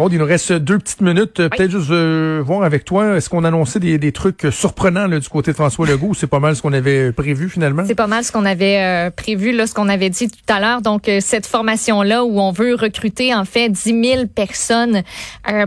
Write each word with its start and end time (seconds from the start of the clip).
Bon, 0.00 0.08
il 0.08 0.16
nous 0.16 0.24
reste 0.24 0.54
deux 0.54 0.78
petites 0.78 1.02
minutes. 1.02 1.34
Peut-être 1.34 1.70
juste 1.70 1.90
euh, 1.90 2.42
voir 2.42 2.62
avec 2.62 2.86
toi, 2.86 3.18
est-ce 3.18 3.28
qu'on 3.28 3.44
annonçait 3.44 3.80
des, 3.80 3.98
des 3.98 4.12
trucs 4.12 4.46
surprenants 4.50 5.06
là, 5.06 5.20
du 5.20 5.28
côté 5.28 5.50
de 5.50 5.56
François 5.56 5.86
Legault? 5.86 6.14
C'est 6.14 6.26
pas 6.26 6.40
mal 6.40 6.56
ce 6.56 6.62
qu'on 6.62 6.72
avait 6.72 7.12
prévu 7.12 7.50
finalement? 7.50 7.84
C'est 7.86 7.94
pas 7.94 8.06
mal 8.06 8.24
ce 8.24 8.32
qu'on 8.32 8.46
avait 8.46 8.78
euh, 8.80 9.10
prévu, 9.10 9.52
là, 9.52 9.66
ce 9.66 9.74
qu'on 9.74 9.90
avait 9.90 10.08
dit 10.08 10.28
tout 10.28 10.38
à 10.48 10.58
l'heure. 10.58 10.80
Donc, 10.80 11.06
euh, 11.06 11.18
cette 11.20 11.44
formation-là 11.44 12.24
où 12.24 12.40
on 12.40 12.50
veut 12.50 12.76
recruter 12.76 13.34
en 13.34 13.44
fait 13.44 13.68
10 13.68 14.02
000 14.02 14.26
personnes 14.28 15.02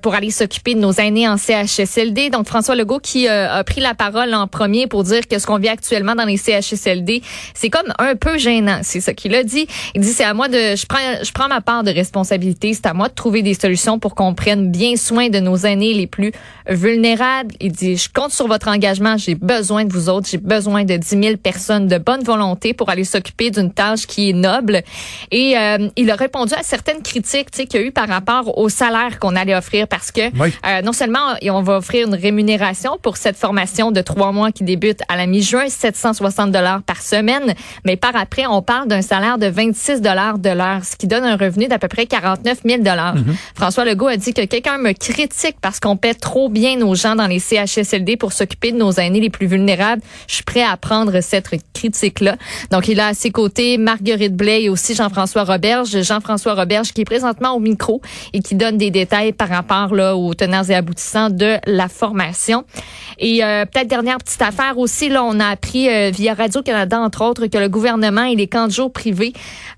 pour 0.00 0.14
aller 0.14 0.30
s'occuper 0.30 0.76
de 0.76 0.80
nos 0.80 0.92
aînés 0.92 1.28
en 1.28 1.36
CHSLD. 1.36 2.30
Donc, 2.30 2.46
François 2.46 2.76
Legault 2.76 3.00
qui 3.00 3.26
a 3.26 3.64
pris 3.64 3.80
la 3.80 3.94
parole 3.94 4.32
en 4.32 4.46
premier 4.46 4.86
pour 4.86 5.02
dire 5.02 5.26
que 5.26 5.40
ce 5.40 5.46
qu'on 5.48 5.58
vit 5.58 5.68
actuellement 5.68 6.14
dans 6.14 6.24
les 6.24 6.36
CHSLD, 6.36 7.22
c'est 7.54 7.68
comme 7.68 7.92
un 7.98 8.14
peu 8.14 8.38
gênant. 8.38 8.78
C'est 8.84 9.00
ça 9.00 9.12
qu'il 9.12 9.34
a 9.34 9.42
dit. 9.42 9.66
Il 9.96 10.02
dit, 10.02 10.12
c'est 10.12 10.22
à 10.22 10.34
moi 10.34 10.46
de, 10.46 10.76
je 10.76 10.86
prends, 10.86 10.98
je 11.20 11.32
prends 11.32 11.48
ma 11.48 11.60
part 11.60 11.82
de 11.82 11.90
responsabilité. 11.90 12.74
C'est 12.74 12.86
à 12.86 12.94
moi 12.94 13.08
de 13.08 13.14
trouver 13.14 13.42
des 13.42 13.54
solutions 13.54 13.98
pour 13.98 14.14
qu'on 14.20 14.34
prenne 14.34 14.70
bien 14.70 14.96
soin 14.96 15.30
de 15.30 15.40
nos 15.40 15.56
aînés 15.56 15.94
les 15.94 16.06
plus 16.06 16.30
vulnérables. 16.68 17.54
Il 17.58 17.72
dit, 17.72 17.96
je 17.96 18.10
compte 18.12 18.32
sur 18.32 18.48
votre 18.48 18.68
engagement. 18.68 19.16
J'ai 19.16 19.34
besoin 19.34 19.86
de 19.86 19.92
vous 19.94 20.10
autres. 20.10 20.28
J'ai 20.30 20.36
besoin 20.36 20.84
de 20.84 20.94
10 20.94 21.08
000 21.08 21.36
personnes 21.38 21.86
de 21.86 21.96
bonne 21.96 22.22
volonté 22.22 22.74
pour 22.74 22.90
aller 22.90 23.04
s'occuper 23.04 23.50
d'une 23.50 23.72
tâche 23.72 24.06
qui 24.06 24.28
est 24.28 24.34
noble. 24.34 24.82
Et 25.30 25.56
euh, 25.56 25.88
il 25.96 26.10
a 26.10 26.16
répondu 26.16 26.52
à 26.52 26.62
certaines 26.62 27.00
critiques 27.00 27.50
qu'il 27.50 27.80
y 27.80 27.82
a 27.82 27.86
eu 27.86 27.92
par 27.92 28.08
rapport 28.08 28.58
au 28.58 28.68
salaire 28.68 29.18
qu'on 29.18 29.34
allait 29.36 29.54
offrir 29.54 29.88
parce 29.88 30.12
que 30.12 30.20
euh, 30.20 30.82
non 30.84 30.92
seulement 30.92 31.36
on 31.42 31.62
va 31.62 31.78
offrir 31.78 32.06
une 32.06 32.14
rémunération 32.14 32.98
pour 33.00 33.16
cette 33.16 33.38
formation 33.38 33.90
de 33.90 34.02
trois 34.02 34.32
mois 34.32 34.52
qui 34.52 34.64
débute 34.64 35.00
à 35.08 35.16
la 35.16 35.24
mi-juin, 35.24 35.70
760 35.70 36.50
dollars 36.50 36.82
par 36.82 37.00
semaine, 37.00 37.54
mais 37.86 37.96
par 37.96 38.14
après, 38.16 38.46
on 38.46 38.60
parle 38.60 38.86
d'un 38.86 39.00
salaire 39.00 39.38
de 39.38 39.46
26 39.46 40.02
dollars 40.02 40.38
de 40.38 40.50
l'heure, 40.50 40.84
ce 40.84 40.96
qui 40.96 41.06
donne 41.06 41.24
un 41.24 41.38
revenu 41.38 41.68
d'à 41.68 41.78
peu 41.78 41.88
près 41.88 42.04
49 42.04 42.58
000 42.66 42.82
dollars. 42.82 43.16
Mm-hmm. 43.16 43.34
François 43.54 43.86
Legault 43.86 44.09
a 44.10 44.16
dit 44.16 44.34
que 44.34 44.44
quelqu'un 44.44 44.78
me 44.78 44.92
critique 44.92 45.56
parce 45.62 45.78
qu'on 45.78 45.96
paie 45.96 46.14
trop 46.14 46.48
bien 46.48 46.76
nos 46.76 46.94
gens 46.94 47.14
dans 47.14 47.26
les 47.26 47.38
CHSLD 47.38 48.16
pour 48.16 48.32
s'occuper 48.32 48.72
de 48.72 48.76
nos 48.76 48.92
aînés 48.92 49.20
les 49.20 49.30
plus 49.30 49.46
vulnérables, 49.46 50.02
je 50.26 50.34
suis 50.34 50.44
prêt 50.44 50.62
à 50.62 50.76
prendre 50.76 51.20
cette 51.20 51.48
critique-là. 51.72 52.36
Donc, 52.70 52.88
il 52.88 52.98
a 53.00 53.08
à 53.08 53.14
ses 53.14 53.30
côtés 53.30 53.78
Marguerite 53.78 54.34
Blais 54.34 54.64
et 54.64 54.68
aussi 54.68 54.94
Jean-François 54.94 55.44
Roberge. 55.44 56.02
Jean-François 56.02 56.54
Roberge 56.54 56.92
qui 56.92 57.02
est 57.02 57.04
présentement 57.04 57.52
au 57.52 57.60
micro 57.60 58.00
et 58.32 58.40
qui 58.40 58.56
donne 58.56 58.76
des 58.76 58.90
détails 58.90 59.32
par 59.32 59.48
rapport 59.48 59.94
là, 59.94 60.16
aux 60.16 60.34
tenants 60.34 60.64
et 60.64 60.74
aboutissants 60.74 61.30
de 61.30 61.56
la 61.66 61.88
formation. 61.88 62.64
Et 63.18 63.44
euh, 63.44 63.64
peut-être 63.64 63.88
dernière 63.88 64.18
petite 64.18 64.42
affaire 64.42 64.78
aussi, 64.78 65.08
là, 65.08 65.22
on 65.22 65.38
a 65.38 65.46
appris 65.46 65.88
euh, 65.88 66.10
via 66.10 66.34
Radio-Canada, 66.34 66.98
entre 66.98 67.24
autres, 67.24 67.46
que 67.46 67.58
le 67.58 67.68
gouvernement 67.68 68.24
et 68.24 68.34
les 68.34 68.48
camps 68.48 68.66
de 68.66 68.72
jour 68.72 68.92
privés 68.92 69.32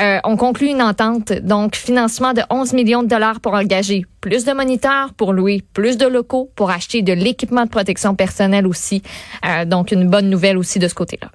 euh, 0.00 0.18
ont 0.24 0.36
conclu 0.36 0.68
une 0.68 0.82
entente, 0.82 1.32
donc 1.32 1.76
financement 1.76 2.32
de 2.32 2.42
11 2.50 2.72
millions 2.72 3.02
de 3.02 3.08
dollars 3.08 3.40
pour 3.40 3.54
engager 3.54 4.03
plus 4.20 4.44
de 4.44 4.52
moniteurs, 4.52 5.12
pour 5.14 5.32
louer 5.32 5.62
plus 5.72 5.96
de 5.96 6.06
locaux, 6.06 6.50
pour 6.56 6.70
acheter 6.70 7.02
de 7.02 7.12
l'équipement 7.12 7.64
de 7.64 7.70
protection 7.70 8.14
personnelle 8.14 8.66
aussi. 8.66 9.02
Euh, 9.46 9.64
donc, 9.64 9.92
une 9.92 10.08
bonne 10.08 10.30
nouvelle 10.30 10.58
aussi 10.58 10.78
de 10.78 10.88
ce 10.88 10.94
côté-là. 10.94 11.30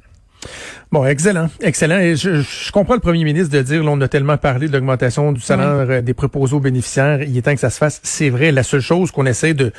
Bon, 0.92 1.06
excellent, 1.06 1.50
excellent. 1.62 2.00
Et 2.00 2.16
je, 2.16 2.42
je, 2.42 2.72
comprends 2.72 2.96
le 2.96 3.00
premier 3.00 3.24
ministre 3.24 3.54
de 3.56 3.62
dire, 3.62 3.84
là, 3.84 3.92
on 3.92 4.02
a 4.02 4.08
tellement 4.08 4.38
parlé 4.38 4.68
de 4.68 4.74
l'augmentation 4.74 5.32
du 5.32 5.42
salaire 5.42 5.90
euh, 5.90 6.02
des 6.02 6.14
préposés 6.14 6.56
aux 6.56 6.60
bénéficiaires, 6.60 7.22
il 7.22 7.38
est 7.38 7.42
temps 7.42 7.54
que 7.54 7.60
ça 7.60 7.70
se 7.70 7.78
fasse. 7.78 8.00
C'est 8.04 8.30
vrai, 8.30 8.52
la 8.52 8.64
seule 8.64 8.82
chose 8.82 9.12
qu'on 9.12 9.26
essaie 9.26 9.54
de 9.54 9.72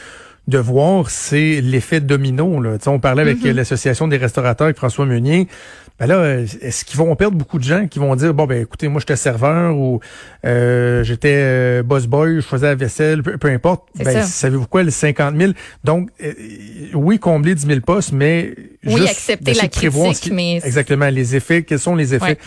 de 0.49 0.59
voir, 0.59 1.11
c'est 1.11 1.61
l'effet 1.61 2.01
domino. 2.01 2.61
Là. 2.61 2.77
on 2.87 2.99
parlait 2.99 3.23
avec 3.23 3.39
mm-hmm. 3.39 3.53
l'association 3.53 4.09
des 4.09 4.17
restaurateurs 4.17 4.67
avec 4.67 4.77
François 4.77 5.07
Meunier. 5.07 5.49
Ben 6.01 6.07
là, 6.07 6.39
est-ce 6.63 6.87
qu'ils 6.87 6.97
vont 6.97 7.15
perdre 7.15 7.37
beaucoup 7.37 7.59
de 7.59 7.65
gens 7.65 7.87
qui 7.87 7.99
vont 7.99 8.17
dire 8.17 8.33
bon 8.33 8.47
ben 8.47 8.63
écoutez, 8.63 8.89
moi 8.89 9.01
j'étais 9.01 9.17
serveur 9.17 9.77
ou 9.77 10.01
euh, 10.47 11.05
j'étais 11.05 11.37
euh, 11.37 11.83
boss 11.83 12.07
boy, 12.07 12.37
je 12.37 12.41
faisais 12.41 12.69
la 12.69 12.75
vaisselle, 12.75 13.23
peu, 13.23 13.49
importe. 13.49 13.87
Ben 13.97 14.23
savez-vous 14.23 14.67
quoi, 14.67 14.83
les 14.83 14.93
50 14.93 15.37
000. 15.37 15.53
Donc 15.85 16.09
euh, 16.25 16.33
oui, 16.95 17.19
combler 17.19 17.55
10 17.55 17.67
000 17.67 17.81
postes, 17.81 18.13
mais 18.13 18.55
oui, 18.87 19.07
accepter 19.07 19.53
la 19.53 19.69
critique, 19.69 20.33
mais 20.33 20.57
exactement 20.65 21.11
les 21.11 21.37
effets. 21.37 21.65
Quels 21.65 21.79
sont 21.79 21.95
les 21.95 22.15
effets 22.15 22.39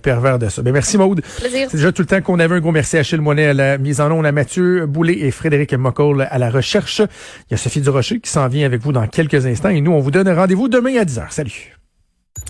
pervers 0.00 0.38
de 0.38 0.48
ça 0.48 0.62
Ben 0.62 0.72
merci 0.72 0.96
Maude. 0.96 1.20
C'est 1.40 1.74
déjà 1.74 1.90
tout 1.90 2.02
le 2.02 2.06
temps 2.06 2.22
qu'on 2.22 2.38
avait 2.38 2.54
un 2.54 2.60
gros 2.60 2.70
merci 2.70 2.96
à 2.96 3.00
Achille 3.00 3.20
Monet 3.20 3.46
à 3.46 3.54
la 3.54 3.76
mise 3.76 4.00
en 4.00 4.12
onde, 4.12 4.24
à 4.24 4.30
Mathieu 4.30 4.86
Boulet 4.86 5.18
et 5.18 5.32
Frédéric 5.32 5.74
Mocoll 5.74 6.28
à 6.30 6.38
la 6.38 6.48
recherche. 6.48 7.00
Il 7.00 7.50
y 7.50 7.54
a 7.54 7.56
Sophie 7.56 7.80
Durocher 7.80 8.20
qui 8.20 8.30
s'en 8.30 8.46
vient 8.46 8.66
avec 8.66 8.80
vous 8.80 8.92
dans 8.92 9.08
quelques 9.08 9.46
instants 9.46 9.70
et 9.70 9.80
nous 9.80 9.90
on 9.90 9.98
vous 9.98 10.12
donne 10.12 10.28
rendez-vous 10.28 10.68
demain 10.68 10.96
à 10.96 11.04
10h. 11.04 11.24
Salut. 11.30 11.73